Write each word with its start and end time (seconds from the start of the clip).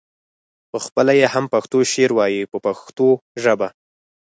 پخپله 0.71 1.13
یې 1.19 1.27
هم 1.33 1.45
پښتو 1.53 1.77
شعر 1.91 2.11
وایه 2.17 2.49
په 2.51 2.57
پښتو 2.65 3.07
ژبه. 3.43 3.67